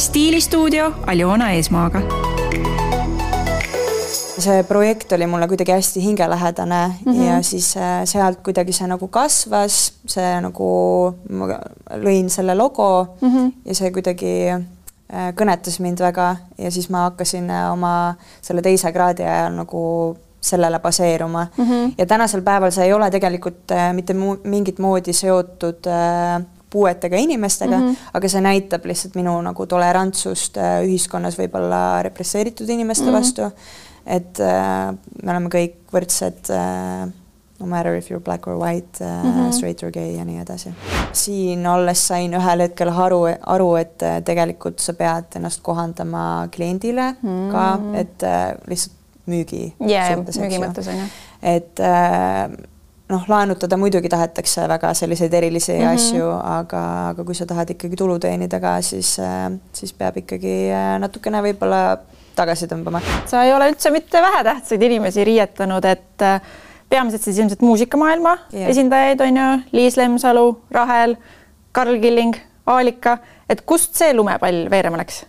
[0.00, 2.00] stiilistuudio Aljona Eesmaaga
[4.40, 7.22] see projekt oli mulle kuidagi hästi hingelähedane mm -hmm.
[7.22, 10.68] ja siis äh, sealt kuidagi see nagu kasvas, see nagu,
[11.28, 11.48] ma
[11.90, 13.52] lõin selle logo mm -hmm.
[13.64, 18.92] ja see kuidagi äh, kõnetas mind väga ja siis ma hakkasin äh, oma selle teise
[18.92, 21.64] kraadi ajal nagu sellele baseeruma mm.
[21.64, 21.92] -hmm.
[21.98, 24.14] ja tänasel päeval see ei ole tegelikult mitte
[24.44, 28.10] mingit moodi seotud äh, puuetega inimestega mm, -hmm.
[28.14, 33.18] aga see näitab lihtsalt minu nagu tolerantsust ühiskonnas võib-olla represseeritud inimeste mm -hmm.
[33.18, 33.52] vastu
[34.06, 34.92] et äh,
[35.22, 37.10] me oleme kõik võrdsed äh,
[37.60, 39.52] no matter if you are black or white uh, mm, -hmm.
[39.52, 40.72] straight or gay ja nii edasi.
[41.12, 47.14] siin olles sain ühel hetkel aru, aru, et äh, tegelikult sa pead ennast kohandama kliendile
[47.22, 47.52] mm -hmm.
[47.52, 51.08] ka, et uh, lihtsalt müügi yeah, suhtes, müügi mõttes on ju.
[51.42, 52.56] et uh,
[53.10, 55.94] noh, laenutada muidugi tahetakse väga selliseid erilisi mm -hmm.
[55.94, 59.16] asju, aga, aga kui sa tahad ikkagi tulu teenida ka, siis,
[59.72, 60.56] siis peab ikkagi
[60.98, 61.98] natukene võib-olla
[62.40, 63.00] tagasi tõmbama.
[63.26, 66.40] sa ei ole üldse mitte vähetähtsaid inimesi riietanud, et äh,
[66.90, 68.70] peamiselt siis ilmselt muusikamaailma yeah.
[68.70, 71.16] esindajaid on ju, Liis Lemsalu, Rahel,
[71.72, 73.18] Karl Killing, Aalika,
[73.50, 75.24] et kust see lumepall veerema läks?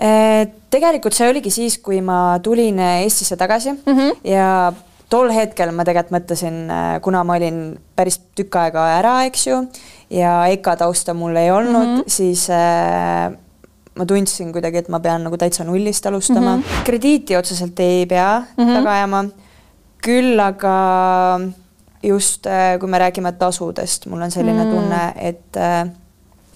[0.00, 4.16] Äh, tegelikult see oligi siis, kui ma tulin Eestisse tagasi mm -hmm.
[4.24, 4.72] ja
[5.10, 7.60] tol hetkel ma tegelikult mõtlesin, äh, kuna ma olin
[7.96, 9.60] päris tükk aega ära, eks ju,
[10.14, 12.10] ja EKA tausta mul ei olnud mm, -hmm.
[12.10, 13.30] siis äh,
[13.98, 16.62] ma tundsin kuidagi, et ma pean nagu täitsa nullist alustama mm.
[16.62, 16.84] -hmm.
[16.84, 18.74] krediiti otseselt ei pea mm -hmm.
[18.74, 19.24] taga ajama.
[20.06, 21.40] küll aga
[22.02, 24.70] just äh, kui me räägime tasudest, mul on selline mm.
[24.70, 25.90] tunne, et äh,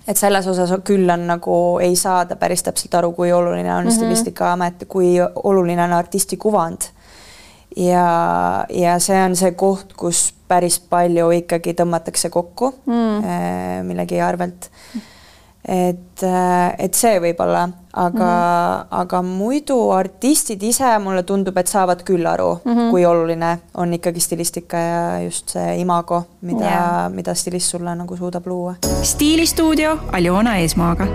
[0.08, 3.88] et selles osas küll on nagu ei saada päris täpselt aru, kui oluline on mm
[3.88, 3.94] -hmm.
[3.94, 6.80] stilistikaamet, kui oluline on artisti kuvand.
[7.77, 13.25] Ja, ja see on see koht, kus päris palju ikkagi tõmmatakse kokku mm.
[13.25, 14.70] Äh, millegi arvelt
[15.64, 18.86] et, äh, et see võib-olla, aga mm, -hmm.
[19.00, 22.91] aga muidu artistid ise mulle tundub, et saavad küll aru mm, -hmm.
[22.91, 28.16] kui oluline on ikkagi stilistika ja just see imago, mida yeah., mida stilist sulle nagu
[28.16, 28.75] suudab luua.
[29.03, 31.06] stiilistuudio Aljona Eesmaaga